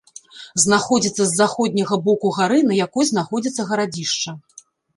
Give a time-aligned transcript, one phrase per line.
[0.61, 4.31] Знаходзіцца з заходняга боку гары, на якой знаходзіцца гарадзішча.